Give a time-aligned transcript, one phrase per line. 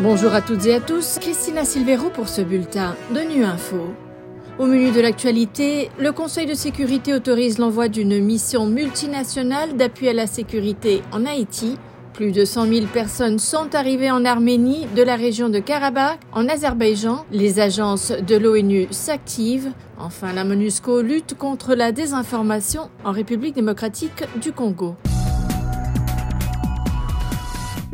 [0.00, 3.94] Bonjour à toutes et à tous, Christina Silvero pour ce bulletin de Nu Info.
[4.58, 10.12] Au menu de l'actualité, le Conseil de sécurité autorise l'envoi d'une mission multinationale d'appui à
[10.12, 11.78] la sécurité en Haïti.
[12.12, 16.48] Plus de 100 000 personnes sont arrivées en Arménie de la région de Karabakh, en
[16.48, 17.24] Azerbaïdjan.
[17.30, 19.70] Les agences de l'ONU s'activent.
[19.96, 24.96] Enfin, la MONUSCO lutte contre la désinformation en République démocratique du Congo.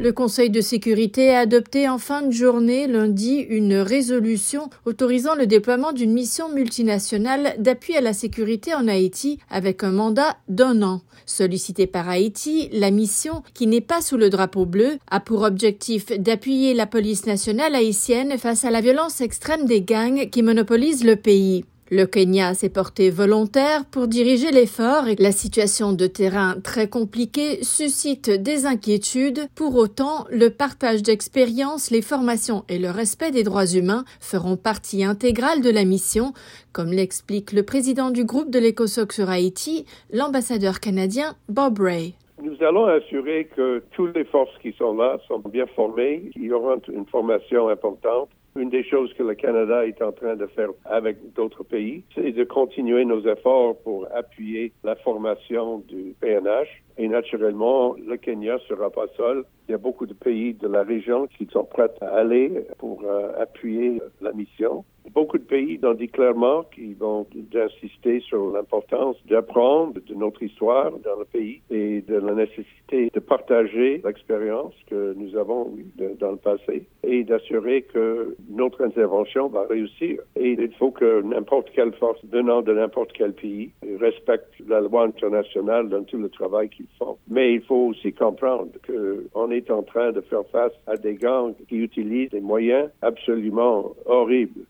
[0.00, 5.46] Le Conseil de sécurité a adopté en fin de journée lundi une résolution autorisant le
[5.46, 11.02] déploiement d'une mission multinationale d'appui à la sécurité en Haïti avec un mandat d'un an.
[11.26, 16.06] Sollicitée par Haïti, la mission, qui n'est pas sous le drapeau bleu, a pour objectif
[16.18, 21.16] d'appuyer la police nationale haïtienne face à la violence extrême des gangs qui monopolisent le
[21.16, 21.66] pays.
[21.92, 27.64] Le Kenya s'est porté volontaire pour diriger l'effort et la situation de terrain très compliquée
[27.64, 29.48] suscite des inquiétudes.
[29.56, 35.02] Pour autant, le partage d'expériences, les formations et le respect des droits humains feront partie
[35.02, 36.32] intégrale de la mission,
[36.72, 42.14] comme l'explique le président du groupe de l'ECOSOC sur Haïti, l'ambassadeur canadien Bob Ray.
[42.40, 46.30] Nous allons assurer que toutes les forces qui sont là sont bien formées.
[46.36, 50.36] Il y aura une formation importante une des choses que le Canada est en train
[50.36, 56.14] de faire avec d'autres pays, c'est de continuer nos efforts pour appuyer la formation du
[56.20, 56.68] PNH.
[56.98, 59.44] Et naturellement, le Kenya sera pas seul.
[59.68, 63.02] Il y a beaucoup de pays de la région qui sont prêts à aller pour
[63.04, 64.84] euh, appuyer la mission.
[65.14, 70.92] Beaucoup de pays ont dit clairement qu'ils vont insister sur l'importance d'apprendre de notre histoire
[70.92, 75.86] dans le pays et de la nécessité de partager l'expérience que nous avons eue
[76.18, 80.20] dans le passé et d'assurer que notre intervention va réussir.
[80.36, 85.04] Et il faut que n'importe quelle force venant de n'importe quel pays respecte la loi
[85.04, 87.16] internationale dans tout le travail qu'ils font.
[87.28, 91.54] Mais il faut aussi comprendre qu'on est en train de faire face à des gangs
[91.68, 94.64] qui utilisent des moyens absolument horribles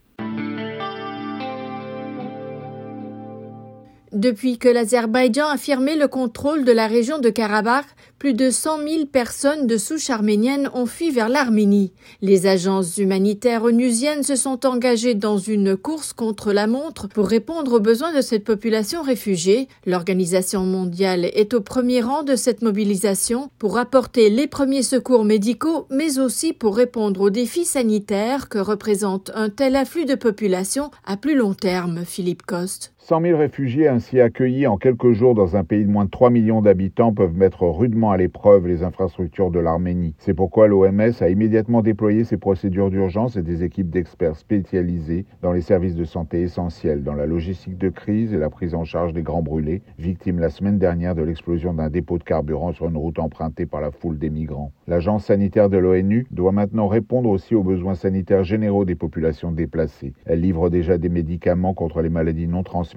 [4.12, 7.86] Depuis que l'Azerbaïdjan a firmé le contrôle de la région de Karabakh,
[8.18, 11.92] plus de 100 000 personnes de souche arménienne ont fui vers l'Arménie.
[12.20, 17.74] Les agences humanitaires onusiennes se sont engagées dans une course contre la montre pour répondre
[17.74, 19.68] aux besoins de cette population réfugiée.
[19.86, 25.86] L'Organisation mondiale est au premier rang de cette mobilisation pour apporter les premiers secours médicaux,
[25.88, 31.16] mais aussi pour répondre aux défis sanitaires que représente un tel afflux de population à
[31.16, 32.92] plus long terme, Philippe Coste.
[33.02, 36.28] 100 000 réfugiés ainsi accueillis en quelques jours dans un pays de moins de 3
[36.28, 40.14] millions d'habitants peuvent mettre rudement à l'épreuve les infrastructures de l'Arménie.
[40.18, 45.52] C'est pourquoi l'OMS a immédiatement déployé ses procédures d'urgence et des équipes d'experts spécialisés dans
[45.52, 49.14] les services de santé essentiels, dans la logistique de crise et la prise en charge
[49.14, 52.98] des grands brûlés, victimes la semaine dernière de l'explosion d'un dépôt de carburant sur une
[52.98, 54.72] route empruntée par la foule des migrants.
[54.86, 60.12] L'agence sanitaire de l'ONU doit maintenant répondre aussi aux besoins sanitaires généraux des populations déplacées.
[60.26, 62.89] Elle livre déjà des médicaments contre les maladies non transmissibles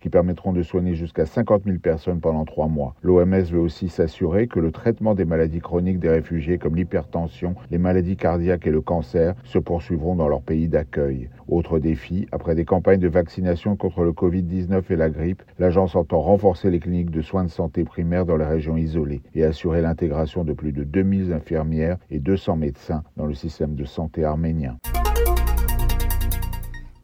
[0.00, 2.94] qui permettront de soigner jusqu'à 50 000 personnes pendant trois mois.
[3.02, 7.78] L'OMS veut aussi s'assurer que le traitement des maladies chroniques des réfugiés comme l'hypertension, les
[7.78, 11.28] maladies cardiaques et le cancer se poursuivront dans leur pays d'accueil.
[11.48, 16.20] Autre défi, après des campagnes de vaccination contre le Covid-19 et la grippe, l'agence entend
[16.20, 20.44] renforcer les cliniques de soins de santé primaires dans les régions isolées et assurer l'intégration
[20.44, 24.76] de plus de 2000 infirmières et 200 médecins dans le système de santé arménien.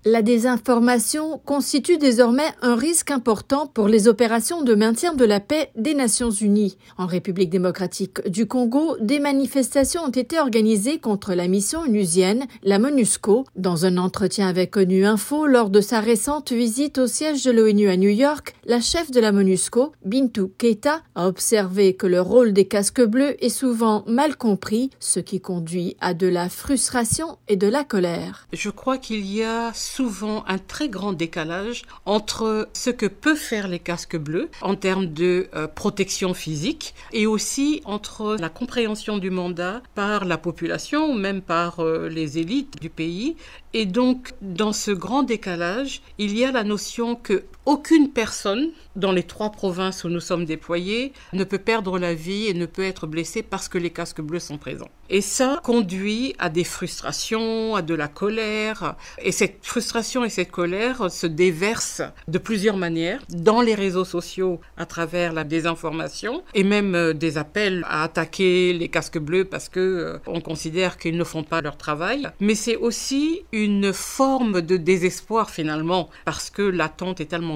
[0.08, 5.72] La désinformation constitue désormais un risque important pour les opérations de maintien de la paix
[5.74, 6.78] des Nations Unies.
[6.96, 12.78] En République démocratique du Congo, des manifestations ont été organisées contre la mission onusienne, la
[12.78, 13.46] MONUSCO.
[13.56, 17.88] Dans un entretien avec ONU Info lors de sa récente visite au siège de l'ONU
[17.88, 22.52] à New York, la chef de la MONUSCO, Bintou Keita, a observé que le rôle
[22.52, 27.56] des casques bleus est souvent mal compris, ce qui conduit à de la frustration et
[27.56, 28.46] de la colère.
[28.52, 33.66] Je crois qu'il y a souvent un très grand décalage entre ce que peuvent faire
[33.66, 39.30] les casques bleus en termes de euh, protection physique et aussi entre la compréhension du
[39.30, 43.36] mandat par la population ou même par euh, les élites du pays.
[43.72, 49.13] Et donc, dans ce grand décalage, il y a la notion que aucune personne dans
[49.13, 52.84] les trois provinces où nous sommes déployés ne peut perdre la vie et ne peut
[52.84, 54.89] être blessée parce que les casques bleus sont présents.
[55.09, 58.97] Et ça conduit à des frustrations, à de la colère.
[59.22, 64.60] Et cette frustration et cette colère se déversent de plusieurs manières dans les réseaux sociaux
[64.77, 69.69] à travers la désinformation et même euh, des appels à attaquer les casques bleus parce
[69.69, 72.28] que euh, on considère qu'ils ne font pas leur travail.
[72.41, 77.55] Mais c'est aussi une forme de désespoir finalement parce que l'attente est tellement